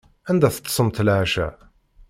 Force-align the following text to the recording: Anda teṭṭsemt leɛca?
Anda 0.29 0.49
teṭṭsemt 0.55 0.97
leɛca? 1.07 1.47